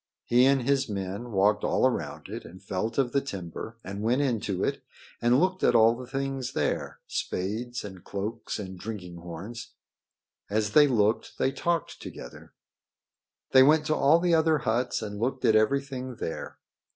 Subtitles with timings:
[0.25, 4.23] He and his men walked all around it and felt of the timber and went
[4.23, 4.83] into it
[5.21, 9.75] and looked at all the things there spades and cloaks and drinking horns.
[10.49, 12.55] As they looked they talked together.
[13.51, 16.57] They went to all the other huts and looked at everything there.